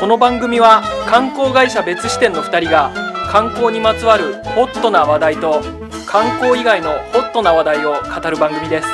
[0.00, 2.90] この番組は観光会社別支店の2人が
[3.30, 5.60] 観光にまつわるホットな話題と
[6.06, 8.88] 観光以外のホットな話題を語る番組です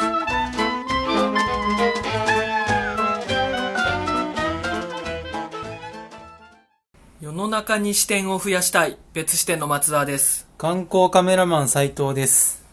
[7.20, 12.64] 世の中に視点を増やしたい別支店の松沢です観光カメラマン斉藤です。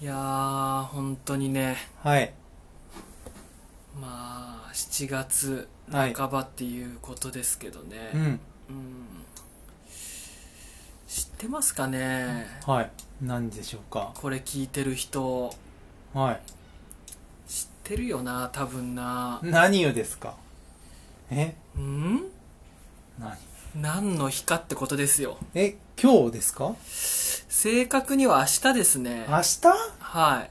[0.00, 2.32] いやー本当にねはい。
[4.00, 8.20] まあ7月はい半ばっていうことですけどね、うん。
[8.20, 8.40] うん。
[11.06, 12.46] 知ってますかね？
[12.66, 12.90] はい。
[13.22, 14.12] 何でしょうか？
[14.16, 15.54] これ聞いてる人。
[16.12, 16.38] は
[17.46, 19.40] 知ってるよな多分な。
[19.42, 20.34] い何をですか？
[21.30, 21.54] え？
[21.76, 22.22] うん？
[23.18, 23.36] 何？
[23.76, 25.36] 何の日かってことですよ。
[25.54, 26.74] え、今日ですか？
[26.86, 29.26] 正確には明日ですね。
[29.28, 29.68] 明日？
[30.00, 30.50] はい。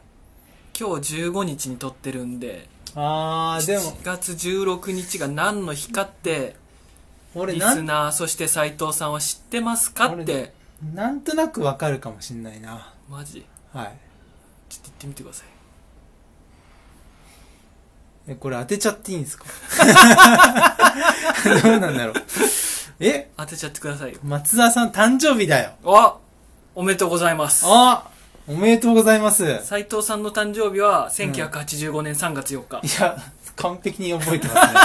[0.78, 6.56] 今日15日に撮ってるんであー、でも、7月16日が何の日かって
[7.36, 10.54] 俺なリスん、ナーそして斉藤さんは知ってますかっ俺て
[10.94, 12.94] なんとなくわかるかもしんないな。
[13.10, 13.46] マジ？
[13.74, 13.94] はい。
[14.70, 15.48] ちょっと言ってみてください
[18.28, 19.46] え、これ当てちゃっていいんですか？
[21.64, 22.14] どうなんだろう。
[23.00, 25.72] え、当てちゃってくださいよ松田さん誕生日だよ。
[25.86, 26.18] あ
[26.76, 28.08] おめでとうございますあ
[28.46, 29.50] おめでとうございます。
[29.50, 33.18] い斉藤さんの誕生日は1985年3月4日、や、
[33.56, 34.80] 完璧に覚えてますね。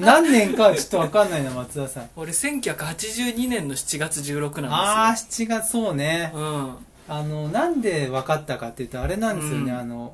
[0.04, 2.10] 何年かはちょっとわかんないな、松田さん。
[2.14, 6.30] 俺1982年の7月16ああ、なんで7月、そうね。
[6.34, 6.74] うん。
[7.08, 9.78] あの、なんで分かったかっていうと、あれなんですよね、うん。
[9.78, 10.12] あの、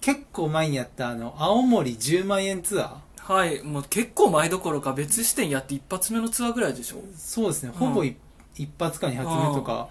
[0.00, 3.32] 結構前にやった、あの、青森10万円ツアー。
[3.34, 3.62] はい。
[3.62, 7.02] もう結構前どころか別視点やって一発目のツアーぐらいでしょ。
[7.14, 8.16] そうですね、うんほぼい
[8.56, 9.88] 一発か二発目とか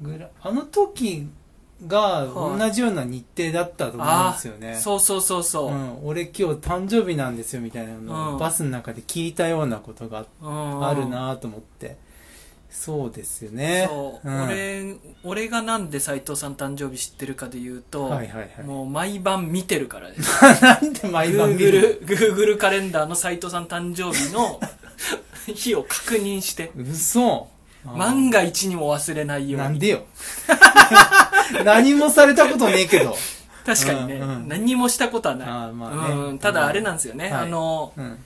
[0.00, 1.28] ぐらい、あの時
[1.86, 2.58] がはい。
[2.58, 4.76] 同じような日程だったと思うんですよね。
[4.76, 8.38] そうそうそうそう、うん、俺今日誕生日なんですよみたいなのをうん。
[8.38, 10.86] バスの中で聞いたようなことがうん。
[10.86, 11.96] あるなと思って。
[12.72, 13.86] そうですよね。
[13.88, 14.44] そう、ん。
[14.44, 18.64] 俺俺がなんで斉藤さん誕生日知ってるかで言うと、はいはいはい。
[18.64, 20.42] もう毎晩見てるからです。
[20.64, 24.58] なんで毎晩見る？Google, Google カレンダーの斉藤さん誕生日の
[25.54, 26.72] 日を確認して。
[26.76, 27.51] 嘘
[27.84, 29.68] 万が一にも忘れないように。
[29.68, 30.04] なんでよ。
[31.64, 33.16] 何もされたことねえけど。
[33.64, 34.48] 確かにね、うんうん。
[34.48, 36.14] 何もしたことはない、あーまあね。
[36.14, 37.32] うん、ただあれなんですよね、はい。
[37.42, 38.18] あのうん。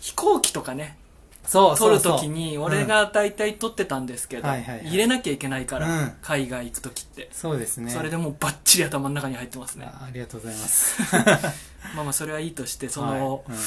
[0.00, 0.96] 飛行機とかね。
[1.44, 2.00] そう撮る。
[2.00, 6.12] ときに俺が大体撮ってたんですけど、入れなきゃいけないから、うん。
[6.22, 7.90] 海外行くときって、そうですね。
[7.90, 9.86] それでもうバッチリ頭の中に入ってますね。
[9.86, 11.16] あありがとうございます。
[11.94, 13.58] まあまあそれはいいとしてその、はい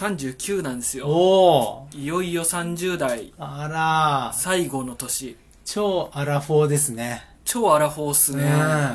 [0.00, 1.08] 39なんですうんよ。
[1.14, 1.98] おー。
[2.00, 3.34] いよいよ30代。
[3.38, 4.32] あら。
[4.32, 5.36] 最後の年。
[5.66, 7.22] 超アラフォーですね。
[7.44, 8.44] 超アラフォーっすね、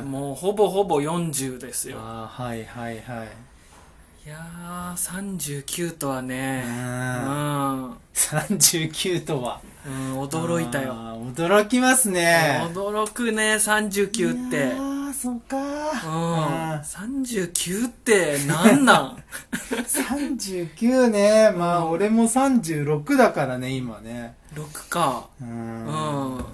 [0.01, 0.11] うん。
[0.11, 1.97] もうほぼほぼ40ですよ。
[1.99, 3.27] ああ、はいはいはい。
[4.25, 6.63] いやー39とはね。
[6.65, 6.75] ううん。
[7.91, 9.61] ん、39とは。
[9.85, 10.93] うん、驚いたよ。
[10.93, 12.61] あー驚きますね。
[12.73, 14.71] 驚くね39って
[15.05, 15.57] ああ、そうか。
[15.57, 15.61] うん。
[15.61, 18.85] うん39ってなん？
[18.85, 19.23] なん
[19.71, 21.51] 39ね。
[21.55, 24.35] まあ、俺も36だからね、今ね。
[24.55, 25.27] 6か。
[25.41, 26.45] うん。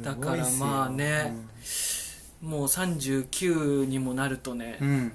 [0.00, 1.34] だからまあね。
[2.42, 5.12] もう39にもなるとねう、ん。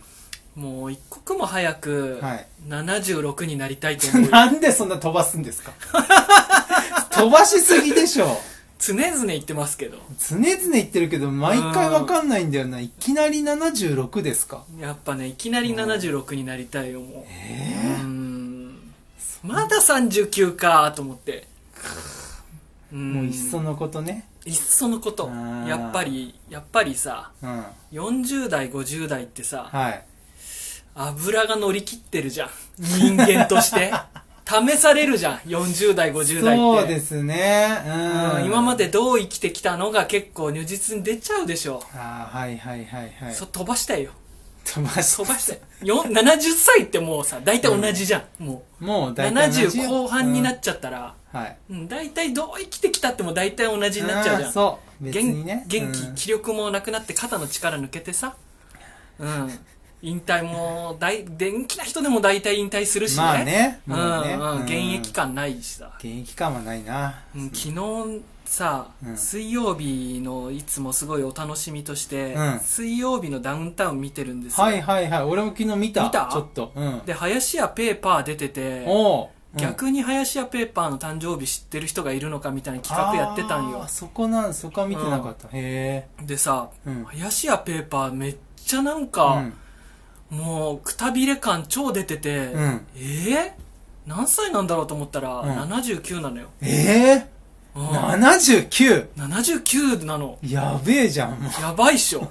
[0.55, 2.47] もう一刻も早くはい。
[2.67, 5.71] 76になりたいと思う、 なんでそんな飛ばすんですか？
[7.11, 8.39] 飛ばしすぎでしょ。
[8.85, 9.97] 常々言ってますけど。
[10.19, 12.81] 常々言ってるけど、毎回わかんないんだよな。
[12.81, 14.65] いきなり76ですか。
[14.77, 17.23] やっぱねいきなり76になりたいよもう。
[17.29, 18.93] えうん。
[19.41, 21.47] まだ39かと思って。
[22.91, 24.25] もういっそのことね。
[24.45, 25.29] いっそのこと。
[25.65, 27.65] やっぱりやっぱりさうん。
[27.93, 30.05] 40代50代ってさはい。
[30.95, 32.49] 油が乗り切ってるじゃん。
[32.79, 33.93] 人間として
[34.45, 35.37] 試されるじゃん。
[35.39, 36.79] 40代50代って。
[36.79, 37.67] そうですね。
[37.85, 37.89] う
[38.37, 38.43] うん。
[38.43, 38.45] ん。
[38.45, 43.33] 今までどう生きてきたのが結構如実に出ちゃうでしょ、ああ、はいはいはいはい。
[43.33, 44.11] そ飛ばしたいよ。
[44.65, 45.53] 飛ばし飛ばした。
[45.85, 48.85] いよ70歳ってもうさ大体同じじゃん、もう。
[48.85, 51.57] もう大体同じ70後半になっちゃったら、うんはい。
[51.71, 54.51] うん、大体どう生きてきたっても大体同じになっちゃうじゃん。
[54.51, 55.03] そう。
[55.05, 55.65] 別にね。
[55.67, 56.15] 元元気、うん。
[56.15, 58.35] 気力もなくなって肩の力抜けてさ。
[59.19, 59.59] うん
[60.03, 63.81] 引退も大元気な人でも大体引退するしねまあね。
[63.87, 63.93] う
[64.59, 65.13] ん現役。
[65.13, 67.21] 感ないしさ、現役感はないな。
[67.35, 75.23] うん、昨日さ、うん水曜日のいつもすごいお楽しみとして、うん水曜日のダウンタウン見てるんですよ、はいはいはい。
[75.23, 76.03] 俺も昨日見た。
[76.03, 76.29] 見た？
[76.31, 76.73] ちょっと。
[76.75, 77.01] うん。
[77.05, 85.47] で林家ペーパー出ててお逆に林家ペーパーの誕生日知ってる人がいるのかみたいな企画やってたんよあーそこなん、そこは見てなかった。
[85.51, 86.89] へでさ、え。
[86.89, 87.03] うん。
[87.05, 89.53] 林家ペーパーめっちゃなんうか、ん
[90.33, 93.51] もうくたびれ感超出てて、うんえー？
[94.07, 96.47] 何歳なんだろうと思ったら、うん79なのよ。
[96.61, 97.27] ええ
[97.75, 99.07] うんー、79!
[99.17, 100.37] 79なの。
[100.43, 101.39] やべえじゃん。
[101.61, 102.29] やばいっしょ。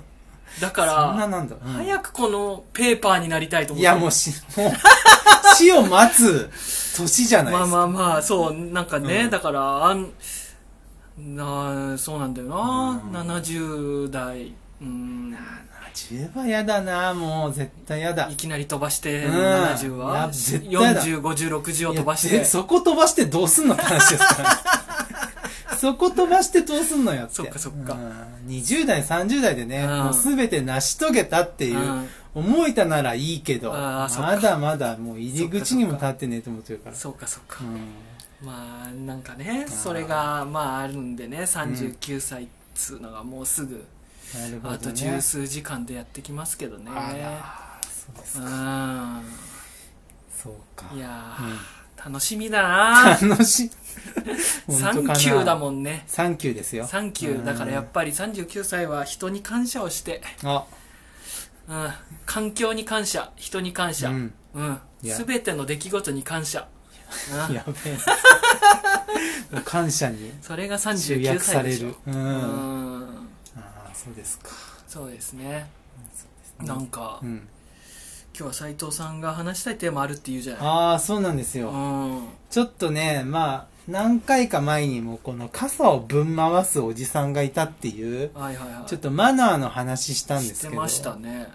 [0.60, 1.56] だかそんなら、なんだ。
[1.64, 3.82] うん早くこのペーパーになりたいと思って。
[3.82, 4.72] いや、もうし、もう、
[5.56, 6.50] 死を待つ
[6.96, 7.66] 年じゃないでか。
[7.66, 10.12] ますあまあまあ、そう、なんかね、うんだから、あん、
[11.18, 15.36] なそうなんだよな、うん70代、うん、
[15.94, 18.28] 10はやだな、もう絶対やだ。
[18.30, 18.36] い。
[18.36, 19.34] きなり飛ばして、うん。
[19.34, 21.04] 70いやは、絶対だ。
[21.04, 24.58] 40、50、60を飛ばして、そこ飛ばしてどうすんのって話ですから。
[25.82, 27.34] そこ飛ばしてどうすんのよって。
[27.34, 27.94] そっかそっか。
[27.94, 28.52] うん。
[28.52, 30.04] 20代、30代でね、うん。
[30.04, 32.08] もうすべて成し遂げたっていうう、ん。
[32.34, 34.08] 思えたならいいけど、ま
[34.40, 36.96] だまだもう入り口にも立ってねえと思ってるから。
[36.96, 37.58] そうかそうか。
[37.62, 37.64] う
[38.44, 38.46] ん。
[38.46, 39.70] まあ、なんかね、ー。
[39.70, 43.84] それが、まああるんでね、39歳っつうのがもうすぐ、
[44.34, 44.60] ね。
[44.64, 46.90] あと十数時間でやってきますけどね。
[46.94, 48.48] あらそうですうか。
[48.48, 49.24] ん。
[50.42, 50.86] そうか。
[50.94, 53.70] いやうんー、楽しみだな楽し
[54.66, 56.04] キューだもんね。
[56.06, 56.86] サンキューですよ。
[56.86, 57.44] サンキュー。
[57.44, 60.64] だからやっぱり39歳は人に感謝をして、あ、
[61.68, 61.90] うん。
[62.26, 64.08] 環境に感謝、人に感謝。
[64.08, 64.32] ううん。
[64.54, 64.80] ん。
[65.02, 66.66] いやすべての出来事に感謝。
[67.48, 67.98] うんやべえ。
[69.64, 71.96] 感謝にそれが集39約さ歳でしょれる。。
[72.06, 72.10] う。
[72.10, 73.28] うん
[74.04, 74.48] そうですか。
[74.88, 75.68] そうですね。
[76.60, 77.48] うんなんか、今うん。
[78.34, 80.62] 日は斉藤さんが話したいテーマあるって言うじゃない。
[80.62, 81.70] ああ、そうなんですよ。
[81.70, 81.76] う
[82.20, 82.28] ん。
[82.50, 88.88] ちょっとね、まあ、何回か前にもこの傘をぶん回すおじさんがいたっていう、はいはいはい。
[88.88, 91.48] ちょっとマナーの話したんですけど、ましたね。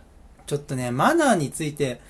[0.45, 2.01] ちょっとね、マナーについて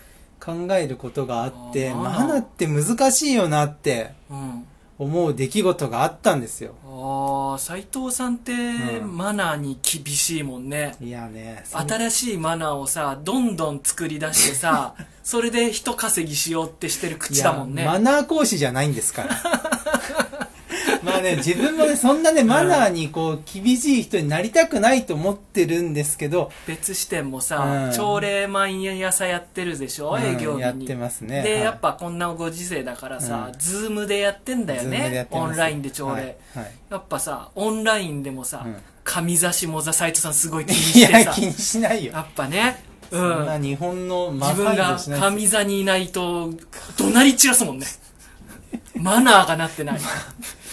[0.43, 4.65] 考えることがあって、マナーって難しいよなってうん。
[4.99, 6.73] 思う出来事があったんですよ。
[6.83, 10.95] ああ、斉藤さんって、うんマナーに厳しいもんね。
[10.99, 17.85] いやね、新しいマナーをさ、どんどん作り出してさ、それで人稼ぎしようってしてる口だもんね。
[17.85, 19.76] マナー講師じゃないんですから。
[21.07, 30.61] まあね、自分もね、そんなね、マナーにこう、厳しい人になりたくないと思ってるんですけど、別支店もさ、うん朝礼毎朝やってるでしょ、うん営業日に。
[30.61, 35.07] やってますねで、はいやっぱこんなご時世だからさ、うんズームでやってんだよね？
[35.23, 35.25] っ。
[35.25, 36.11] てますオンラインで朝礼。
[36.11, 42.11] はいはいやっぱさ、オンラインでもさ、うん上座下座斉藤さんすごい気にいしてや、さ気、にしないよ。
[42.11, 43.57] やっぱね、うそんな。
[43.57, 46.51] 日本の自分が上座にいないと、
[46.97, 47.85] 怒鳴り散らすもんね。
[48.95, 49.99] マナーがなってない。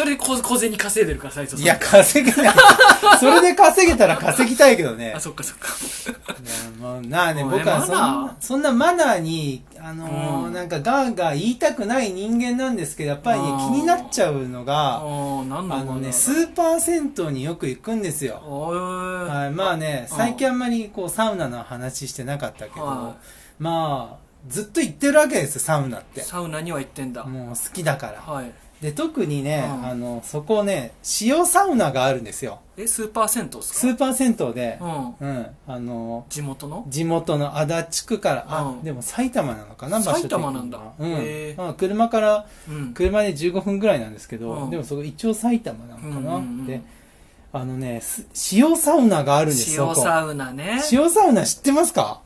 [0.00, 1.64] それで小小銭稼いでるから、斉藤さん。
[1.64, 2.54] いや、稼げない。
[3.20, 5.20] それで稼げたら稼ぎたいけどね あ、。
[5.20, 5.68] そっかそっか。
[6.08, 18.40] いやもうなあね、もうね僕はそんマナーな、そんなマナーに、あのーうんなんかガーガー言いたくない人間なんですけど、やっぱりね、あー気になっちゃうのが、あー、なんだあのね、スーパー銭湯によく行くんですよ。
[18.46, 23.14] おーはい、まあね、うん最近あんまりこう、サウナの話してなかったけど、は
[23.58, 24.16] まあ、
[24.48, 26.22] ずっと行ってるわけですよ、サウナって。
[26.22, 27.22] サウナには行ってんだ。
[27.24, 28.22] もう好きだから。
[28.22, 28.50] はい。
[28.80, 29.86] で、特にね、うん。
[29.86, 32.60] あの、そこね、塩サウナがあるんですよ。
[32.78, 33.78] え、スーパー銭湯ですか？
[33.78, 35.14] スーパー銭湯で、うん。
[35.20, 36.86] うん、あの、地元の？
[36.88, 38.82] 地元の足立区から、あ、うん。
[38.82, 40.40] でも埼玉なのかな、場所的には。
[40.40, 40.78] 埼玉なんだ。
[40.98, 41.74] うん。
[41.74, 42.94] 車から、うん。
[42.94, 44.70] 車で15分ぐらいなんですけど、うん。
[44.70, 46.66] でもそこ一応埼玉なのかな、うんうんうん。
[46.66, 46.80] で、
[47.52, 49.92] あのね、す塩サウナがあるんですよ。
[49.94, 50.80] 塩サウナね。
[50.90, 52.22] 塩サウナ知ってますか？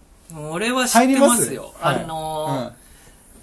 [0.50, 1.72] 俺は知ってますよ。
[1.80, 2.83] 入りあのー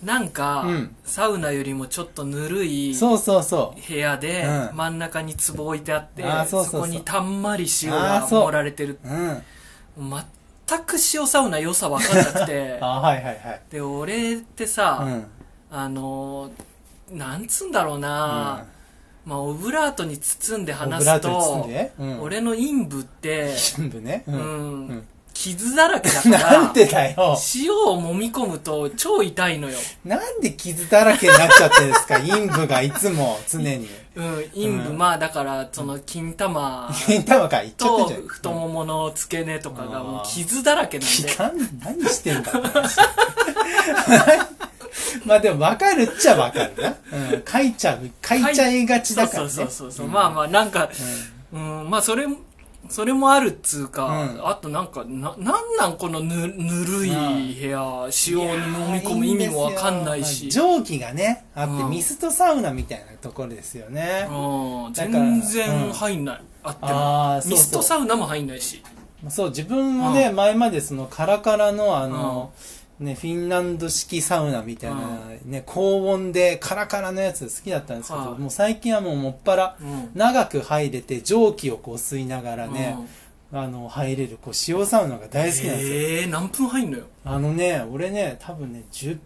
[0.03, 3.81] なんか、うんサウナよりもちょっとぬるういん、そうそうそう。
[3.91, 8.99] 部屋で、うん真ん中に壺置いてあって、あーそうそうそうこにたんまり塩あがーそう盛られてる。
[9.03, 9.43] うん。
[9.97, 13.61] 全く塩サウナ良さ分かんなくて あ、、はいはいはい。
[13.69, 15.27] で、俺ってうさ、ん。
[15.71, 16.51] あのー
[17.17, 18.63] なんつんだろうな、
[19.25, 24.23] まあ、オブラートに包んで話すオブラートに包んと、で、うん、俺の陰部って、全部ね。
[24.27, 24.31] う。
[24.31, 24.43] うんん、
[24.87, 27.37] うん傷だらけだから、 なんでだよ。
[27.55, 29.77] 塩を揉み込むと超痛いのよ。
[30.05, 32.19] なんで傷だらけになっちゃってるんですか？
[32.21, 33.89] 陰部がいつも常に。
[34.13, 38.15] うん、陰部、うんまあだから、その金玉 金玉からいっちゃって。
[38.27, 41.33] 太ももの付け根とかがうんもう傷だらけなん期で。
[41.35, 41.51] 間
[41.83, 42.51] 何してんだ
[45.25, 46.95] まあでも分かるっちゃ分かるな。
[47.13, 47.43] うん。
[47.49, 49.49] 書いちゃう、書いちゃいがちだからね。
[49.49, 50.07] そうそうそうそう。
[50.07, 50.89] んまあまあなんか、
[51.53, 52.25] うん、まあそれ、
[52.89, 54.47] それもあるっつうか、うん。
[54.47, 60.49] あとなんか、な、なんなんこのぬ、ぬるい部屋、塩に飲み込む意味もわかんないし。
[60.49, 61.89] 蒸気がね、あって、うん。
[61.89, 64.27] ミストサウナみたいなところですよね。
[64.29, 66.41] うん、だから全然入んない。
[66.63, 67.51] あってあもーそうそう。
[67.51, 68.83] ミストサウナも入んないし。
[69.29, 72.51] そう、自分もね、う前までそのカラカラのあの、
[73.01, 80.11] ね、フィンランド式サウナみたいな、ね、高温でカラカラのやつ好きだったんですけど、はいもう最近はもうもっぱらうん。
[80.13, 82.97] 長く入れて蒸気をこう吸いながらね、
[83.51, 85.93] あの、入れるこう塩サウナが大好きなんですよ。
[85.95, 87.05] ええー、何分入んのよ？
[87.25, 89.17] あのね、俺ね、多分ね、10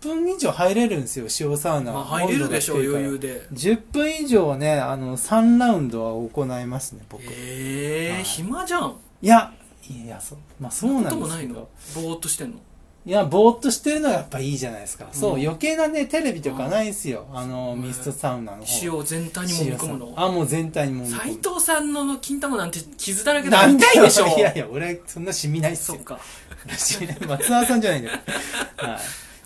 [0.00, 1.92] 分以上入れるんですよ、塩サウナ。
[1.92, 7.22] まあ入れるでしょう余裕で10分以上ね、あの、3ラウンドは行いますね、僕。
[7.22, 9.52] いええはい暇じゃんや、
[9.88, 10.38] いや、そう。
[10.60, 11.68] まあそうなんですけどないの？
[11.94, 12.56] ぼーっとしてんの？
[13.04, 15.08] いや、ぼーっとしてるのがやっぱいいじゃないですか。
[15.12, 17.26] そう、うん余計なね、テレビとかないんですよ。
[17.32, 18.80] あの、うんミストサウナの方。
[18.80, 21.18] 塩全体にもみ込むのあ、もう全体にもみ込む。
[21.18, 26.04] 斎藤さんの金玉なんて傷だらけだなん痛いでしょいやいや、俺、そんなシミないっすよそう。
[26.04, 26.20] か
[27.26, 28.18] 松沢さんじゃないんだよ。
[28.76, 29.00] はい。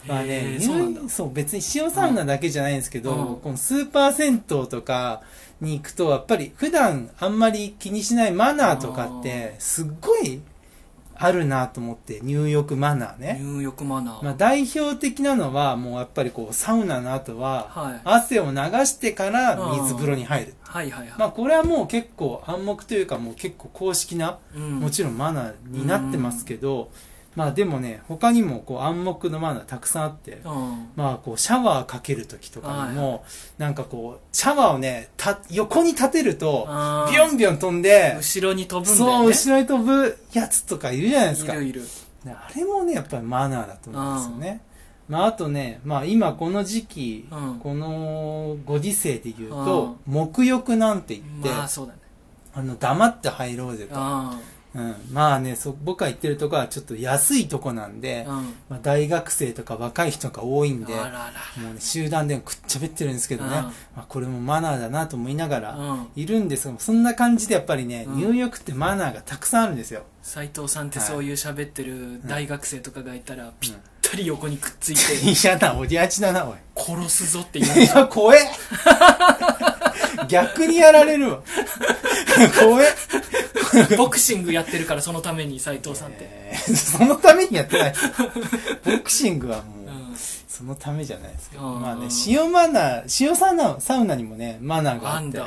[0.07, 5.23] まあねそうそう、別に塩サウナだけじゃないんですけど、うんこのスーパー銭湯とか
[5.61, 10.41] に行くと、やっぱり普段あんまり気にしないマナーとかって、すっごい
[11.19, 13.41] あるなと思って、入浴マナーね。
[13.43, 18.01] 入浴マナー、まあ代表的なのは、もうやっぱりこう、サウナの後は、はい。
[18.05, 18.57] 汗を流
[18.87, 20.55] してから水風呂に入る。
[20.63, 24.81] はいはいはい、まあこれはもう結構暗黙というかもう結構公式なうん。
[24.81, 26.91] もちろんマナーになってますけど、
[27.37, 33.25] まあでもね、他にもこう暗黙のマナーたくさんあって、うんまあこうシャワーかけるときとかにはも、
[33.59, 36.67] なんかこう、シャワーをね、た横に立てると、
[37.11, 41.55] ビヨンビヨン飛んで、後ろに飛ぶんだよそう、ね後ろに飛ぶやつとかいるじゃないですか。
[41.55, 41.83] いるいる
[42.25, 44.61] ねあれもね、やっぱりマナーだと思うんですよね。
[45.07, 51.99] まああとね、まあ今この時期、うんこのご時世で言うと、沐浴なんて言って、まあそうだね
[52.55, 53.95] あの、黙って入ろうぜと。
[54.77, 58.45] あうん、まあねそ僕が行ってるとこはちょっと安いとこなんで、あうん。
[58.69, 63.63] まあ、大学生とか若い人が多いんであららもう、ね、集団でくっちゃべってるんですけどね、うん。
[63.63, 66.09] まあ、これもマナーだなと思いながらうん。
[66.17, 68.17] いるんですがそんな感じでやっぱりね、うん。
[68.17, 70.05] 入浴ってマナーがたくさんあるんですよ。
[70.23, 75.01] 斎藤さんってそういう喋ってる大学生とかがいたらぴっうんたり横にくっついて。
[75.43, 76.57] 嫌なおじやちだなおい。
[76.77, 78.39] 殺すぞって言いや怖え
[80.29, 81.41] 逆にやられるわ。
[82.61, 82.89] 怖え
[83.93, 87.95] うボクシングやってるからそのために斎藤さんって、えーそのためにやってない。
[88.85, 90.17] ボクシングはもう、うん。
[90.49, 91.83] そのためじゃないですけど、うん。
[91.83, 95.39] まあね、塩マナー、塩サウナ、サウナにもね、マナーがあって。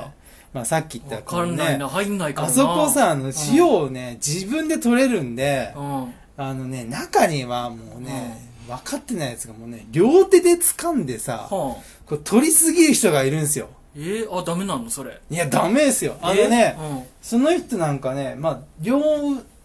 [0.54, 6.14] まあさっき言ったわこの入んないかあそこさ、あの、塩をね、自分で取れるんで、うん。
[6.38, 12.00] あのね、中にはもうね、分かってないやつがもうね、両手で掴んでさ、はあ。
[12.06, 13.70] これ取りすぎる人がいるんですよ。
[14.02, 14.90] えー、あダメなの？
[14.90, 15.20] それ。
[15.30, 16.16] いや、ダメですよ。
[16.22, 19.02] あのね、えーその人なんかね、まあ、両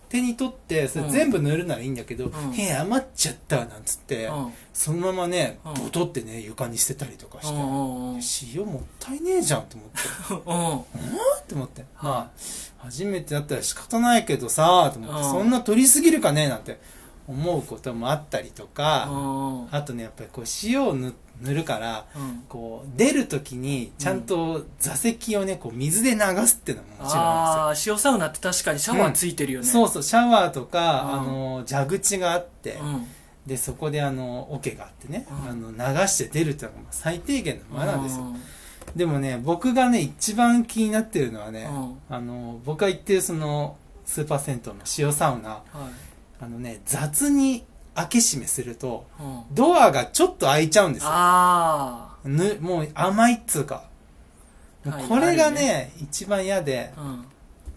[0.08, 2.52] 手に取って、それ全部塗るならいいんだけど、ん。
[2.52, 4.52] へえ、余っちゃった、なんつって、うん。
[4.72, 5.74] そのままね、うん。
[5.74, 8.20] ボトってね、床に捨てたりとかして、うんうんうん
[8.54, 10.50] 塩もったいねえじゃん って思って。
[10.50, 10.84] うんっ
[11.46, 11.84] て思って。
[12.02, 12.30] まあ、
[12.78, 16.48] 初めてだったら仕方ないけどさ、と思って、うんそんな取りすぎるかね？
[16.48, 16.78] なんて
[17.26, 19.68] 思うこともあったりとか、うん。
[19.74, 22.44] あとね、やっぱりこう塩を塗塗るから、うん。
[22.48, 29.66] こう、出るときに、ちゃんと座席をね、こう、水で流すっていうのももちろんあああ塩サウナって確かにシャワーついてるよね。
[29.66, 31.12] そうそう、シャワーとか、うん。
[31.12, 33.06] あの、蛇口があって、うん。
[33.46, 35.50] で、そこであの、桶があってね、うん。
[35.50, 38.24] あの、流して出るっていうのがまあ最低限のマナーですよ。
[38.24, 38.40] うん。
[38.96, 41.98] でもね、僕がね、一番気になってるのはね、うん。
[42.08, 43.76] あの、僕が行ってるその、
[44.06, 45.64] スーパー銭湯の塩サウナ、はい。
[46.40, 49.42] あのね、雑に開け閉めすると、うん。
[49.54, 51.08] ドアがちょっと開いちゃうんですよ。
[51.12, 53.74] あぬ、もう甘いっつうか。
[54.84, 57.18] はいこれがあるね、一番嫌であ、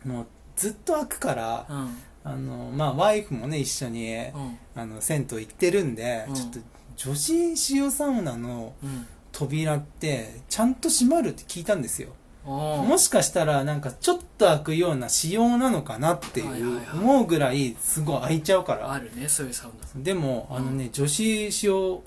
[0.06, 0.12] うん。
[0.12, 1.98] もうずっと開くから、うん。
[2.24, 4.58] あの、まあ、ワイフもね、一緒に、うん。
[4.76, 6.34] あの、銭湯行ってるんで、うん。
[6.34, 6.60] ちょっと、
[6.98, 9.08] 女子塩サウナのうん。
[9.32, 12.10] 扉って、ちゃんと閉まるって聞いたんですよ。
[12.48, 20.04] ももしかしたらなんかちょっと開くような仕様なのかなっていう思うぐらいすごい開いちゃうかあらるねそういうサウナ。
[20.04, 21.52] でもあのね女子塩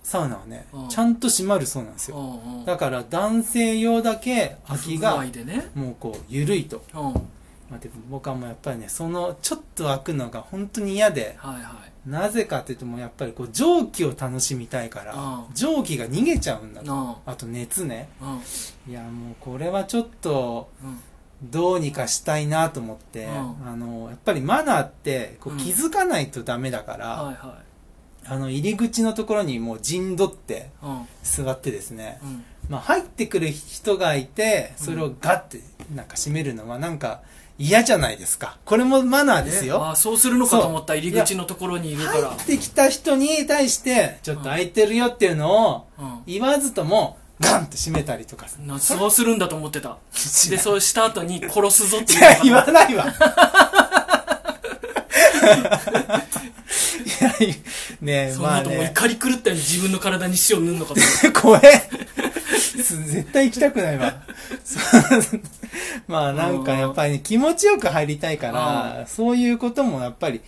[0.02, 0.88] サウナはねうん。
[0.88, 2.40] ちゃんと閉まるそうなんですよ。
[2.64, 5.22] だから男性用だけ空きが
[5.74, 6.82] もうこう緩いと、
[7.70, 15.54] まあ、でも僕はもうやっぱりねそのちょっと開くのが本当に嫌ではいなぜかっていうともうやっぱりこう蒸気を楽しみたいからうん。
[15.54, 16.92] 蒸気が逃げちゃうんだと。
[16.92, 17.14] うん。
[17.26, 18.08] あと熱ね。
[18.22, 18.92] うん。
[18.92, 20.98] いやもうこれはちょっとうん。
[21.42, 23.68] どうにかしたいなと思って、うん。
[23.68, 25.58] あのやっぱりマナーってこううん。
[25.58, 27.58] 気づかないとダメだから、はいは
[28.26, 30.70] あの入り口のところにもう陣取って
[31.22, 32.44] 座ってですね、うん。
[32.68, 35.60] まあ、入ってくる人がいてそれをガッて
[35.94, 37.22] なんか閉めるのはなんか
[37.62, 38.56] 嫌じゃないですか。
[38.64, 42.30] これもマナーですえよあそうするのかと思った入り口のところにいるから。
[42.30, 46.22] 入ってきた人に対してちょっと開いてるよっていうのをうん。
[46.26, 48.46] 言わずともガンって閉めたりとか。
[48.78, 49.98] そうするんだと思ってた。
[50.48, 53.04] でうそうした後に殺すぞってい言言わないわ。
[57.20, 57.54] いやい
[58.00, 61.00] ねえそのまあ後も怒り狂ったように自分の体に塩塗るのかと。
[61.00, 61.90] 思った怖え
[62.50, 64.22] 絶対行きたくないわ。
[66.08, 70.40] まあなんかやっぱりね気持ちよく入りたいからそういうこともやっぱり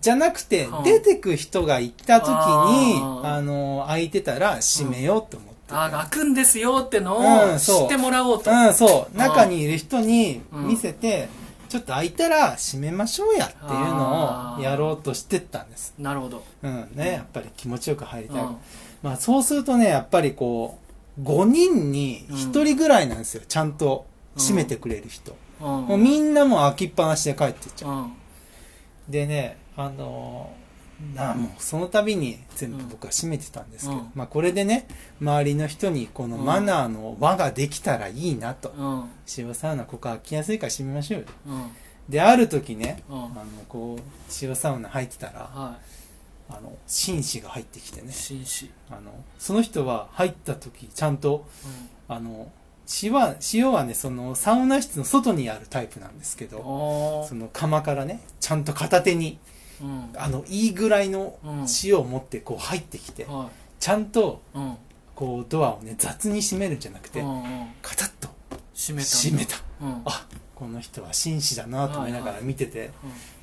[0.00, 5.54] じゃなくては、あ出てく人がいた時に、あの、空いてたら閉めようと思って。
[5.70, 7.16] あ開くんですよっての
[7.54, 9.16] を知ってもらおうと、うん、そう。
[9.16, 11.28] 中にいる人に見せて、
[11.68, 15.94] ちょっと空いたら閉めましょうやっていうのをやろうとしてったんです。
[15.98, 18.42] なるほど、うん、ね、やっぱり気持ちよく入りたい。
[18.42, 18.56] うん。
[19.02, 20.83] まあそうするとね、やっぱりこう、
[21.22, 23.42] 5人に1人ぐらいなんですよ。
[23.46, 24.06] ちゃんと
[24.36, 25.32] 閉めてくれる人。
[25.32, 25.36] うん
[25.86, 27.90] もうみんなもう開きっぱなしで帰ってっちゃう。
[27.90, 28.12] うん
[29.08, 30.64] でね、あのー
[31.16, 34.86] なあもうその度に全部僕は閉めてたんですけど、うんまあこれでね、
[35.20, 38.70] 周りの人にこのマナーの輪ができたらいいなと。
[38.70, 39.04] うん
[39.36, 41.26] 塩サウナここ開きやすいから閉めましょうよ。
[41.46, 41.70] うん
[42.08, 44.02] で、ある時ね、うんあの、こう、
[44.42, 45.78] 塩サウナ入ってたら、は
[46.48, 48.10] あの、紳士が入ってきてね。
[48.10, 51.46] い、紳士、あの、その人は入った時、ちゃんと、
[52.08, 52.50] あの、
[53.02, 59.38] 塩は、塩はね、その、サウナ室の外にあるタイプなんですけうん、ど、その釜からね、ちゃんと片手に、
[59.80, 60.10] うん。
[60.16, 61.66] あの、いいぐらいのうん。
[61.82, 64.76] 塩を持ってこう入ってきて、はちゃんと、いうん。
[65.14, 67.68] こう、ドアをね、雑に閉めるんじゃなくてう、んうん。
[67.80, 68.28] カタッと
[68.74, 69.56] 閉めた閉めた。
[69.80, 70.02] うん。
[70.04, 72.90] あ、この人は紳士だなと思いながら見てて、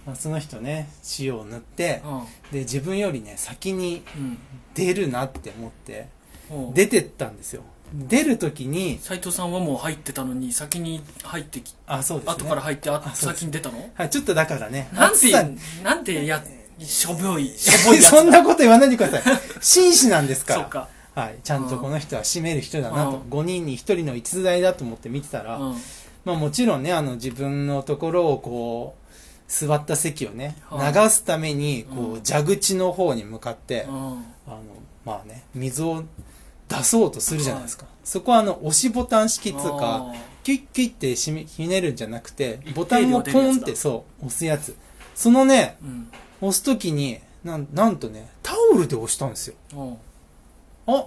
[0.05, 0.89] まあ、その人ね、
[1.19, 4.37] 塩を塗って、うんで、自分よりね、先にうん
[4.73, 6.07] 出るなって思って、
[6.49, 7.63] うん出てったんですよ。
[7.93, 12.33] 出る時に、斉藤さんはもう入ってたのに先に入ってきあ、そうですね。
[12.33, 13.89] 後から入ってああ先に出たの？
[13.93, 14.89] はい、ちょっとだからね。
[14.93, 15.31] なんて
[15.83, 16.41] なんてや
[16.79, 19.39] しょぼい しょぼいそんなこと言わないでください。
[19.59, 20.61] 紳士なんですから。
[20.63, 21.35] そうかはい。
[21.43, 23.09] ちゃんとこの人は閉める人だなと。
[23.11, 25.75] うん5人に1人の逸材だと思って見てたら、うん
[26.23, 29.00] まあもちろんね、あの自分のところをこう、
[29.51, 30.93] 座った席をね、はい。
[30.93, 33.93] 流すために、こうう、蛇口の方に向かって、うん。
[34.47, 34.61] あの、
[35.05, 36.05] まあね、水を
[36.69, 37.85] 出そうとするじゃないですか。
[38.03, 44.75] そこはあの、押しボタン式っつうか、あキュッキュッってひねるんじゃなくてボタンをポンってそう、押すやつ。
[45.13, 45.77] そのね、
[46.39, 49.55] 押すときに、なん、なんとね、タオルで押したんですよ。
[49.73, 49.97] うん。
[50.87, 51.05] あ、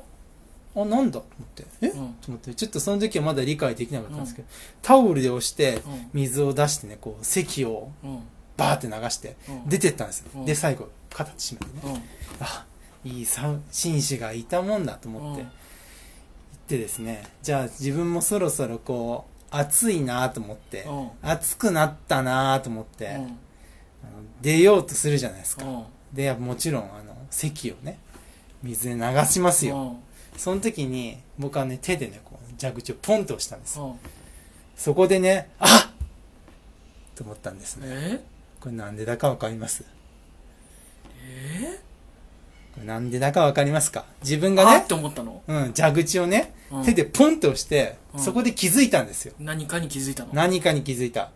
[0.77, 1.21] あ、なんだ？
[1.21, 1.65] と思って。
[1.81, 2.15] え、うん。
[2.15, 4.49] と思って、ちょっとその時はまだ理解できなかったんですけど、
[4.83, 6.11] タオルで押して、うん。
[6.13, 8.19] 水を出してね、こう、席をうん
[8.57, 9.69] バーって流して、うん。
[9.69, 10.31] 出てったんですよ。
[10.35, 10.45] うん。
[10.45, 11.95] で、最後、肩閉めてね。
[11.95, 12.03] うん。
[12.41, 12.67] あ、
[13.05, 15.47] いいさ紳士がいたもんだと思って、うん。
[15.47, 15.53] 行っ
[16.69, 21.11] てですね、じゃあ自分もそろそろこう、暑いなと思って、うん。
[21.23, 23.21] 暑くなったなと思って、
[24.41, 25.65] 出ようとするじゃないですか。
[25.65, 25.85] うん。
[26.13, 27.99] で、もちろん、あの、席をね、
[28.63, 29.77] 水で流しますよ。
[29.77, 29.97] うん。
[30.37, 33.79] その時に、僕はね、手でね、こう、蛇口をポンと押したんです
[34.77, 35.95] そこでね、あっ！
[37.15, 38.25] と思ったんですね。
[38.65, 39.85] えこれなんでだかわかります？
[41.27, 41.81] え？
[42.75, 44.05] これなんでだかわかりますか？
[44.23, 45.43] 自分ー、がねあっ、て思ったの？
[45.47, 49.35] うん、蛇口をね、うん手でポンと押して、うんそこで気づいたんですよ。
[49.39, 50.31] 何かに気づいたの？
[50.33, 51.23] 何かに気づいた。
[51.23, 51.31] あ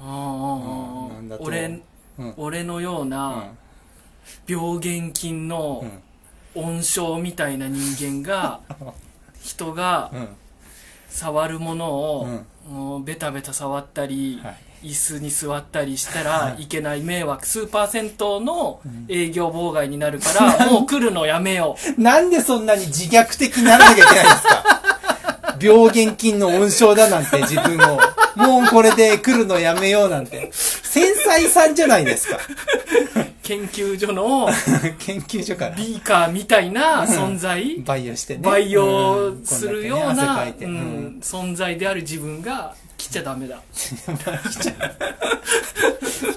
[0.00, 1.80] あうんなんだと俺
[2.18, 2.34] うん。
[2.36, 3.04] 俺のようう。
[3.06, 3.58] なん
[4.46, 6.02] 病原菌のうん。
[6.54, 8.60] 温床みたいな人間が
[9.42, 10.28] 人がうん。
[11.08, 14.56] 触るものを、うんもうベタベタ触ったり、はい。
[14.82, 16.24] 椅子に座ったりしたはい。
[16.24, 18.10] らいけない迷惑スーパー銭湯
[18.44, 19.06] のうん。
[19.08, 24.64] 営業妨害になるから、もう来るのやめよなんでそんなに自虐的にならなきゃいけないんですか？
[25.60, 27.98] 病原菌の温床だなんて自分を。
[28.34, 30.50] もうこれで来るのやめようなんて。
[30.52, 32.36] 繊細さんじゃないですか。
[32.36, 32.40] う
[33.42, 34.48] 研究所の
[34.98, 35.76] 研究所から。
[35.76, 38.40] ビーカーみたいな存在培養してね。
[38.42, 39.44] 培養うん。
[39.46, 40.46] するような、
[41.20, 43.62] 存在である自分が来ちゃダメだ。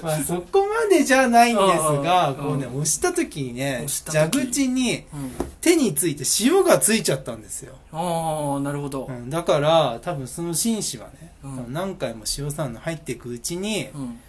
[0.02, 5.32] まあそこまでじゃないんですが、うんこうね、押した時にね蛇口にうん。
[5.66, 7.74] 手について塩がついちゃったんですよ。
[7.90, 11.72] ああなるほど、うん、だから、多分その紳士はね、うん。
[11.72, 14.20] 何回も塩サウナ入っていくうちに、うん。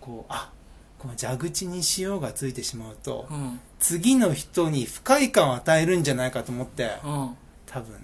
[0.00, 0.50] こう、あ、
[0.98, 3.60] この蛇口に塩がついてしまうと、うん。
[3.78, 7.36] 次の人に不快感を与えるんじゃないかと思って、うん
[7.66, 8.00] 多分ね、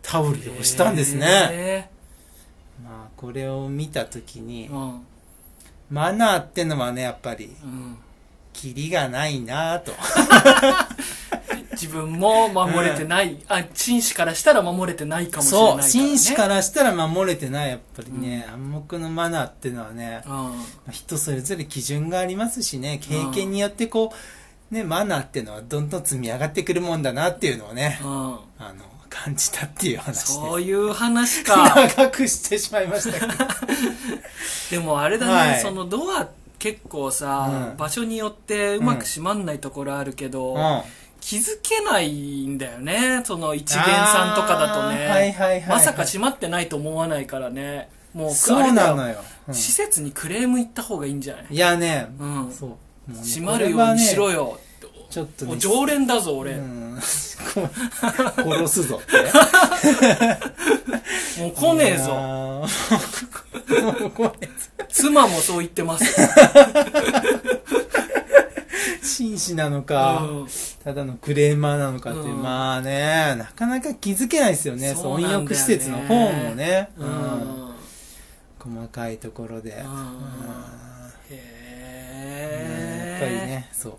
[0.00, 1.90] タオルで押したんですね。
[2.80, 5.06] へまあ、これを見た時にー、うん。
[5.90, 7.98] マナーってのはね、やっぱり、うん。
[8.52, 9.92] キリがないなぁと。
[11.80, 20.92] 自分も守れてない、あ紳士からしたら守れてないかもしれないから、そう、ね、紳士からしたら守れてない、やっぱりね、暗黙のマナーっていうのはね、うん。
[20.92, 24.12] 人それぞれ基準がありますしね、経験によってこ
[24.70, 28.08] う、ね、マナーっていうのはどんどん積み上がってくるもんだなっていうのをね、うん。
[28.08, 28.84] あの、
[29.24, 30.34] 感じたっていう話です。
[30.34, 33.32] そういう話か長くしてしまいましたけど。
[34.70, 36.28] でもあれだね、はいそのドア
[36.58, 40.82] 結構さ、うん場所によってうまく閉まんないところあるけど、うん。
[41.20, 49.16] 気づけないんだよねその一元さんとかだとね、はいはいはいはいまさか閉まってないと思わないからねもうそうなのよ。
[49.48, 51.46] うん施設にクレーム行った方がいいんじゃない？
[51.50, 52.68] いやね、うんそう。
[52.68, 52.76] も
[53.08, 54.60] うね閉まるようにしろよ、
[55.10, 55.50] ちょっとね。
[55.52, 56.98] もう常連だぞ俺、うん。
[57.00, 59.00] 殺すぞ。
[59.02, 59.16] っ て
[61.40, 62.04] もう来ねえぞ。
[62.06, 62.66] ぞも
[64.06, 64.52] う来ねえぞ
[64.88, 66.04] 妻もそう言ってます、
[69.02, 70.48] 紳士なのか、うん。
[70.84, 72.42] ただのクレーマーなのかっていう、うん。
[72.42, 74.94] まあねなかなか気づけないですよね。
[74.94, 75.36] そそううなんだよね。
[75.38, 77.10] 温浴施設の方もね、ううん。
[77.10, 77.74] ん
[78.58, 79.78] 細かいところで、うん。
[79.78, 79.86] うん。
[81.30, 81.42] へ
[82.20, 83.92] えやっぱりねそう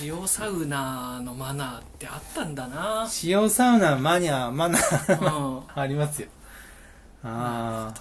[0.00, 3.08] 塩サウナのマナーってあったんだな。
[3.24, 5.62] 塩サウナマニアマナーうん。
[5.74, 6.28] ありますよ。
[7.22, 7.92] あ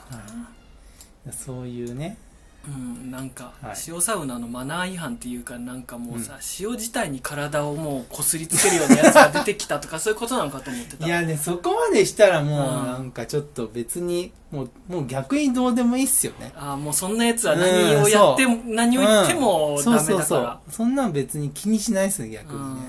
[1.28, 2.18] あそういうね
[2.68, 3.76] うん、なんか、はい。
[3.88, 11.06] 塩サウナのマナー違反っていうかなんかもうさ、塩自体に体をもうこすりつけるようなやつが出てきたとか そういうことなのかと思ってた。
[11.06, 12.86] いやねそこまでしたらもううん。
[12.86, 16.52] なんかちょっと別にもうもう逆にどうでもいいっすよね。
[16.56, 20.60] ああもうそんなやつは何をやっても、何を言ってもうんダメだから、そうそうそう。
[20.70, 22.82] そんなん別に気にしないっすよ逆うにね。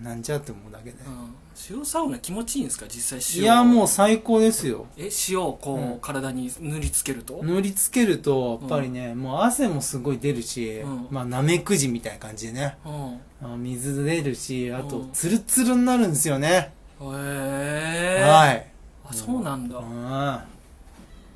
[0.00, 0.04] ん。
[0.04, 0.96] なんじゃって思うだけで。
[1.06, 1.34] うん
[1.68, 2.86] 塩サウナ気持ちいいんですか？
[2.88, 4.86] 実際塩いやもう最高ですよ。
[4.96, 5.98] え塩をこう、うん。
[6.00, 7.40] 体に塗りつけると？
[7.42, 11.06] 塗りつけるとやっぱりね、もう汗もすごい出るし、うん。
[11.10, 12.76] まあなめくじみたいな感じでね。
[12.84, 13.20] うん。
[13.42, 17.04] あ水出るしあとうんツルツルになるんですよね、へ
[18.20, 18.66] えはい。
[19.04, 20.38] あそうなんだ、うん。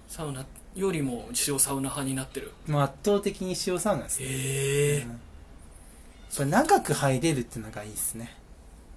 [0.08, 0.44] サウナ
[0.76, 2.52] よりも塩サウナ派になってる。
[2.66, 5.08] もう圧倒的に塩サウナですね、へえうん。
[5.10, 5.18] やっ
[6.36, 8.36] ぱ長く入れるっていうのがいいですね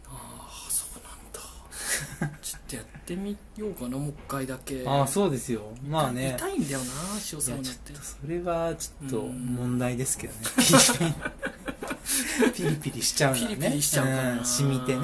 [0.08, 4.84] ああそうなんだちょってみようかなもう一回だけ。
[4.86, 5.62] ああそうですよ。
[5.88, 6.36] まあね。
[6.38, 6.86] 痛いんだよな
[7.32, 9.46] 塩いサウナってそれはちょっとうん。
[9.56, 10.40] 問題ですけどね。
[12.54, 13.56] ピリピリしちゃうのはね。
[13.56, 15.04] ピリピリしちゃうかな、ん染みてね、うん。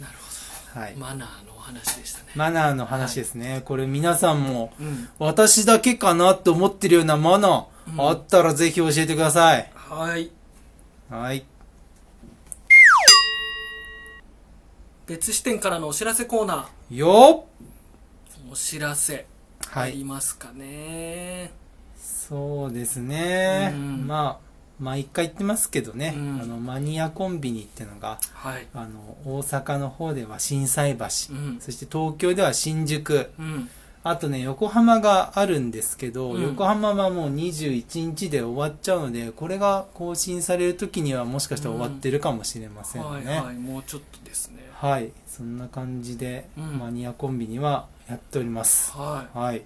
[0.00, 0.14] なる
[0.74, 0.94] ほはい。
[0.94, 2.24] どマナーのお話でしたね。
[2.36, 5.08] マナーの話ですね、これ皆さんもうん。
[5.18, 9.70] 私だけかなって思ってるようなマナー、うんあったらぜひ教えてください。
[9.74, 10.30] はい。
[11.10, 11.44] はい
[15.06, 16.96] 別視点からのお知らせコーナー。
[16.96, 17.46] よ
[18.50, 19.26] お知らせ。
[19.72, 19.92] あい。
[19.92, 21.52] りますかね、
[21.96, 24.06] そうですね、うん。
[24.08, 24.46] まあ
[24.80, 26.40] 毎回言ってますけどね、うん。
[26.42, 28.66] あのマニアコンビニってのがはい。
[28.74, 31.58] あの大阪の方では心斎橋、うん。
[31.60, 33.30] そして東京では新宿。
[33.38, 33.70] うん
[34.08, 36.42] あとね横浜があるんですけど、うん。
[36.42, 44.64] 横浜はもう21日で終わっちゃうのでこれが更新される時にはもしかしたら終わってるかもしれませんね、はいはいもうちょっとですね。
[44.74, 46.78] はい、そんな感じで、うん。
[46.78, 48.92] マニアコンビニはやっております。
[48.92, 49.62] ははい。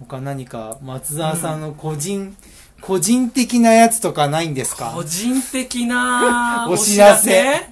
[0.00, 2.36] 他何か松沢さんの個人、
[2.80, 4.92] 個人的なやつとかないんですいか？
[4.94, 7.70] 個人的なお知らせ？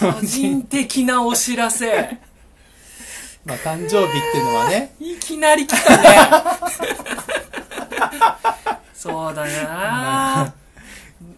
[0.00, 2.18] 個人的なお知らせ
[3.44, 6.08] まあ、誕生日っていうのはね、 いきなり来たね。
[8.94, 10.54] そうだな。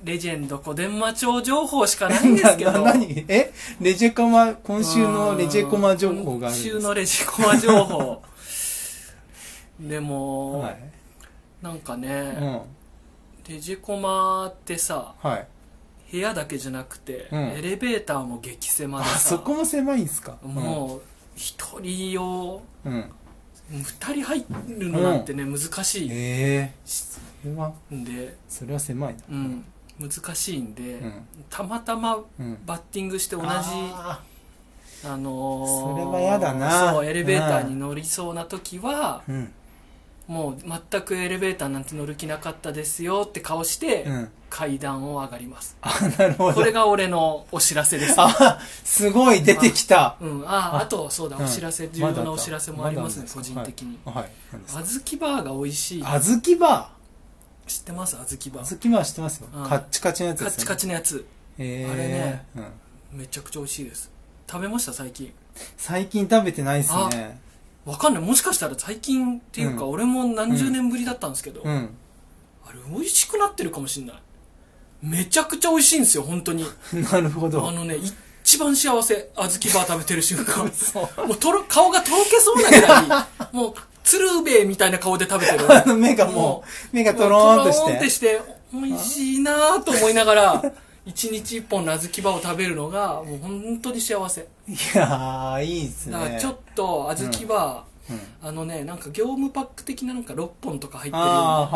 [0.05, 2.73] レジェンド小伝馬町情報しかないんですけど。
[2.73, 3.25] な何？
[3.27, 3.53] え？
[3.81, 8.23] レジェコマ、今週のレジェコマ情報がある今週のレジコマ情報。
[9.81, 10.77] でも、はい。
[11.61, 12.61] なんかうね、ん。
[13.49, 15.47] レジコマってさはい。
[16.13, 17.41] 部屋だけじゃなくて、うん。
[17.49, 19.19] エレベーターも激狭あ、でさ。
[19.19, 20.37] そこも狭いんですか？
[20.45, 21.03] もう
[21.37, 22.93] 一人用うん。
[22.93, 23.83] うん。
[23.83, 23.83] 二
[24.15, 29.21] 人入るのなんてね、難しいええそれは、んで、それは狭いな。
[29.29, 29.65] うん、
[30.01, 31.27] 難しいんで、うん。
[31.51, 32.59] たまたまうん。
[32.67, 34.23] バッティングして同じあ
[35.05, 39.53] あのーそれは嫌だなそうエレベーターに乗りそうな時は、ーうん。
[40.27, 40.57] もう
[40.91, 44.29] 全くエレベーターなんて乗る気なかったですよって顔して、うん。
[44.49, 46.55] 階段を上がりますあ、なるほど。
[46.55, 50.17] これが俺のお知らせですあ、すごい出てきた。
[50.21, 54.31] うん、あああとそうだ、うんお知らせ重要なお知らせもありますね個人的に、はい。
[54.53, 56.91] 何ですか小豆バーが美味しいあずきバ
[57.67, 58.17] 知ってます？
[58.17, 58.51] 小豆ー。
[58.55, 59.49] バーあずきバー知ってますよ。
[59.53, 60.57] うんカッチカチのやつですよね。
[60.57, 61.27] カッチカチのやつ
[61.59, 62.47] えー、あれね
[63.13, 63.19] うん。
[63.19, 64.11] めちゃくちゃ美味しいです
[64.49, 64.93] 食べました？
[64.93, 65.33] 最近
[65.77, 67.41] 最近食べてないですね。
[67.87, 71.91] わかんないもしかしたら最近っていうか、うん俺も何十年ぶりだったんですけど、うん。
[72.67, 74.17] あれ美味しくなってるかもしんない
[75.01, 76.65] めちゃくちゃ美味しいんですよ本当に
[77.13, 77.67] なるほど。
[77.67, 77.97] あのね
[78.43, 80.65] 一番幸せ小豆バー食べてる瞬間。
[81.27, 88.11] もうとろ顔がとろけそうなぐらい もう鶴瓶みたいな顔で食べてるあの目がもう、目がとろーんとしとろーんってて。
[88.11, 88.41] して
[88.73, 90.73] 美味しいなと思いながら
[91.07, 94.41] 一日一本の小豆バーを食べるのがもう本当に幸せ。
[94.69, 96.13] いやー、いいですね。
[96.13, 98.21] だからちょっと小豆バー、うん。
[98.49, 101.25] あのねなんか業務パック的ななんか6本とか入ってる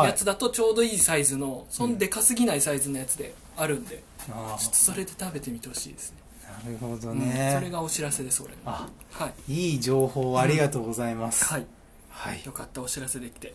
[0.06, 6.18] やつだとちょうどいいサイズのそんでかすぎないサイズのやつであるんで、あちょっとそれで食べてみてほしいですね。
[6.62, 7.70] ーなるほどうんそれね。
[7.70, 8.58] がお知らせです俺の。
[8.64, 9.52] あ、はい。
[9.52, 11.44] いい情報ありがとうございます。
[11.44, 11.66] はい。
[12.10, 12.44] はい。
[12.44, 13.54] よかったお知らせできて。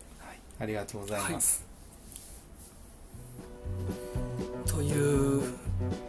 [0.58, 1.62] ありがとうございます、
[4.66, 5.42] という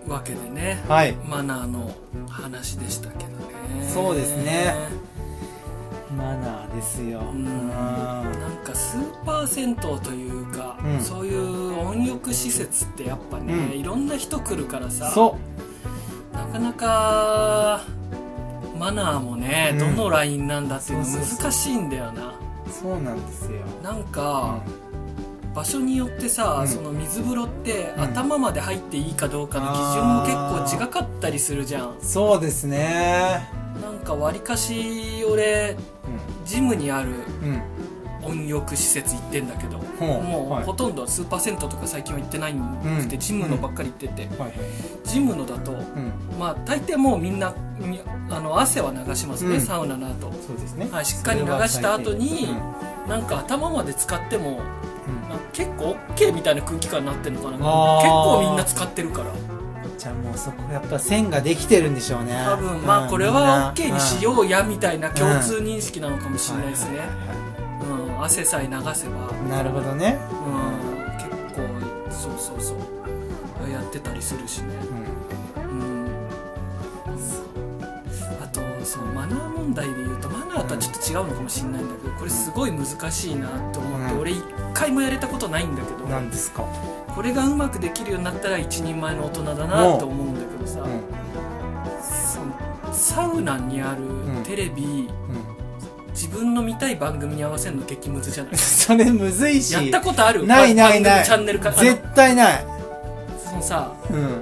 [0.07, 1.93] わけでねはい、マナーの
[2.29, 3.37] 話でしたけどね。
[3.87, 4.73] そうですね。
[6.15, 7.69] マナーですよ、うん。
[7.69, 11.01] なんかスーパー銭湯というか、うん。
[11.01, 13.79] そういう温浴施設ってやっぱね、うん。
[13.79, 15.37] いろんな人来るからさそ
[16.33, 17.81] なかなか
[18.79, 19.95] マナーもね、うん。
[19.95, 22.29] どのラインなんだっていうの難しいんだよな。
[22.29, 24.61] うそうなんですよ、なんか、
[25.57, 26.67] 場所によってさ、うん。
[26.67, 28.03] その水風呂ってうん。
[28.03, 29.77] 頭まで入っていいかどうかの基
[30.29, 31.89] 準も結構違かったりするじゃん。
[31.89, 33.49] うんそうですね。
[33.81, 35.75] なんかわりかし俺
[36.45, 37.09] ジムにある
[38.23, 40.21] 温浴施設行ってんだけどほう。
[40.21, 40.63] もはい。
[40.63, 43.19] うほとんどスーパー銭湯とか最近は行ってないんくて、うん。
[43.19, 44.29] ジムのばっかり行ってて、
[45.05, 46.11] ジムのだとうん。
[46.39, 49.61] まあ大抵もうみんなみあの汗は流しますね、うん。
[49.61, 50.31] サウナの後。
[50.45, 50.87] そうですね。
[50.91, 52.47] はいしっかり流した後に
[53.09, 54.59] なんか頭まで使っても
[55.53, 57.57] 結構 OK みたいな空気感になってるのかな。
[57.57, 59.31] 結構みんな使ってるから。
[59.97, 62.33] じゃあもうそこやっぱ線ができてるんでしょうね。
[62.45, 66.99] 多分まあこれは OK にしうようやみたいな共通認識なのかもしれないですね。
[67.81, 68.23] うん。
[68.23, 69.17] 汗さえ流せば。
[69.27, 70.19] はいなるほどね。
[70.31, 71.05] うん。
[71.17, 72.77] 結構そうそうそう。
[73.71, 74.75] やってたりするしね。
[75.55, 76.05] うん。
[76.05, 76.07] うん
[78.41, 84.19] あとそのマナー問題で言うとマナーとはちょっと違うのかもしれないんだけどこれすごい難しいなと思って、うん。
[84.21, 84.43] 俺一
[84.77, 86.63] 回もやれたことないんだけど、何ですか？
[87.15, 91.01] これがうまくできるようになったら一人前の大人だなと思うんだけどさ、うん。
[92.93, 94.01] サウナにある
[94.39, 94.43] ん。
[94.43, 95.07] テレビ、うん。
[96.11, 98.57] 自分の見たい番組に合わせるの激ムズじゃない？
[98.61, 99.73] それむずいし。
[99.73, 100.45] やったことある？
[100.45, 101.25] ないないない。
[101.25, 101.71] チャンネルか？
[101.71, 102.65] 絶対ない。
[103.43, 104.41] そのさうん。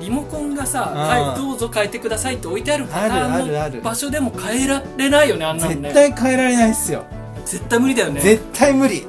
[0.00, 5.92] リモコンがさ、どうぞ変えてくださいって置いてあるパターンの場所でも変えられないよねあんなのね。
[5.92, 7.04] 絶対変えられないっすよ。
[7.44, 8.20] 絶対無理だよね。
[8.20, 9.06] 絶対無理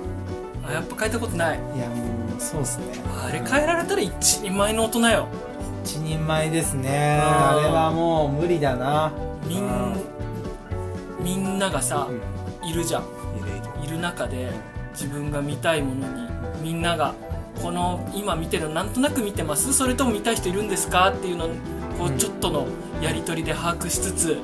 [0.66, 1.60] あやっぱ変えたことない。
[1.76, 1.96] いやも
[2.38, 2.86] うそうっすね。
[3.22, 5.28] あれ変えられたら一人前の大人よ。
[5.84, 7.20] 一人前ですね。
[7.22, 9.12] あれはもう無理だな。
[9.46, 9.96] みんうん。
[11.24, 12.70] みんながさうん。
[12.70, 13.04] いるじゃん。
[13.84, 14.52] いる中で
[14.94, 16.30] 自分が見たいものに
[16.62, 17.14] みんなが
[17.62, 19.74] この今見てるのなんとなく見てます？
[19.74, 21.10] それとも見たい人いるんですか？
[21.10, 21.50] っていうのを
[21.98, 22.18] こううん。
[22.18, 22.68] ちょっとの
[23.02, 24.38] やり取りで把握しつつ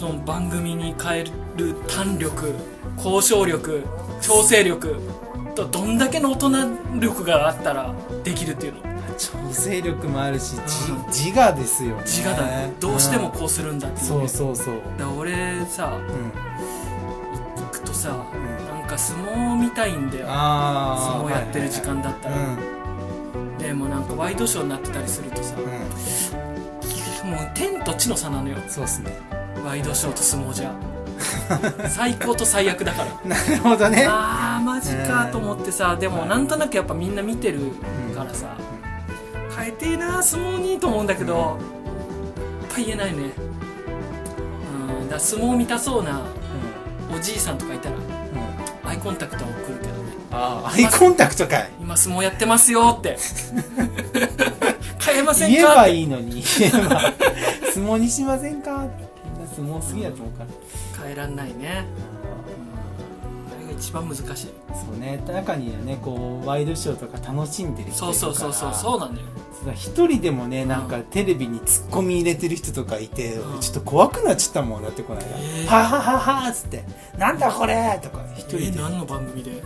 [0.00, 1.24] その番組に変え
[1.56, 2.54] る胆力
[2.98, 3.84] 交渉力
[4.20, 4.96] 調整力
[5.54, 8.88] とどんだけの大人力があったらできるっていうの。
[9.18, 11.06] 調整力もあるしじうん。
[11.08, 12.02] 自我ですよね。
[12.02, 12.72] 自我だね。
[12.78, 14.28] どうしてもこうするんだっていうね。
[14.28, 14.74] そうそうそう。
[14.96, 17.62] だ俺さうん。
[17.64, 18.24] 行くとさん。
[18.70, 20.26] なんか相撲見たいんだよ。
[20.26, 22.36] 相撲やってる時間だったら、
[23.58, 27.36] でもなんかワイドショーになってたりするとさうんうん。
[27.36, 28.56] もう天と地の差なのよ。
[28.68, 29.18] そうっすね。
[29.64, 30.72] ワイドショーと相撲じゃ
[31.88, 33.36] 最高と最悪だから。
[33.36, 34.06] なるほどね。
[34.08, 37.60] あーマジかと思ってさでもなんとなくやっぱみんな見てる
[38.14, 38.46] からさ
[39.56, 43.32] 変えてえな相撲にと思うんだけどやっぱ言えないね。
[45.00, 46.20] うんだ相撲見たそうな
[47.14, 48.02] おじいさんとかいたらうん。
[48.02, 48.08] うん
[48.88, 50.12] アイコンタクトは送るけどね。
[50.32, 51.70] ああアイコンタクトかい。
[51.78, 53.18] 今相撲やってますよって。
[55.04, 56.42] 変えませんか言えばっていいのに。
[56.58, 57.00] 言えば
[57.74, 59.07] 相撲にしませんかみん
[59.62, 61.84] な相撲好きだと思うから変えらんないね。
[63.56, 64.24] あれが一番難しい。
[64.34, 65.22] そうね。
[65.26, 69.26] 中にはねこうワイドショーとか楽しんでる人そうそうそうそううそうなんだよ。
[69.74, 73.60] 一人でもねなんかテレビにツッコミ入れてる人とかいて、うん。
[73.60, 75.26] ちょっと怖くなっちゃったもんだってこの間。
[75.26, 75.66] えー。
[75.66, 76.84] ははははっつって
[77.18, 78.66] 「なんだこれ!」とか一人で。
[78.66, 79.62] え何の番組で？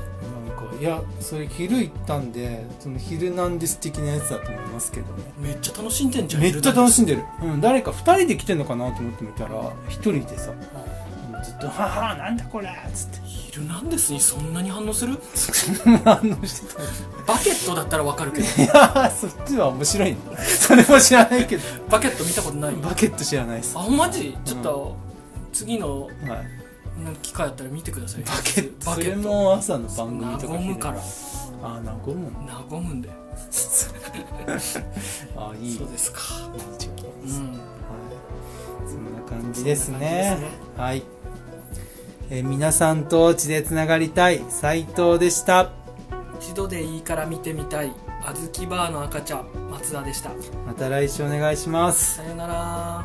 [0.82, 5.22] いやそれ昼行ったんでその「ヒルナンデス」的なやつだと思いますけどね。
[5.38, 10.50] めっちゃ楽しんでんじゃんめっちゃ楽ししんでる、うん、誰か二人で来てんのかなと思ってみたら一人でさ
[11.44, 13.20] ずっと「ははなんだこれ!」っつって。
[13.52, 15.16] ヒルナンデスにそんなに反応する？
[16.04, 16.80] 反応してた。
[17.32, 18.44] バケットだったらわかるけど。
[18.44, 20.12] いやそっちは面白い。
[20.12, 21.62] のそれも知らないけど。
[21.90, 22.74] バケット見たことない。
[22.74, 24.96] バケット知らないです、はあマジちょっと
[25.52, 26.61] 次のい、
[27.22, 28.22] 機会あったら見てください。
[28.22, 28.90] バケット。
[28.92, 30.98] それも朝の番組とか和むから。
[30.98, 31.02] あ
[31.62, 32.30] あ和む
[32.70, 33.14] 和むんだよ
[35.36, 35.76] ああいい。
[35.76, 36.18] そうですか。
[36.44, 36.48] う。
[36.48, 36.60] んはい、
[38.86, 39.98] そんな感じですね。
[39.98, 40.38] ね。
[40.76, 41.02] はい、
[42.30, 44.42] えー皆さんと血でつながりたい。
[44.48, 45.70] 斉藤でした。
[46.40, 47.92] 一度でいいから見てみたい。
[48.24, 50.30] 小豆バーの赤ちゃん松田でした。
[50.66, 52.16] また来週お願いします。
[52.16, 53.04] さよなら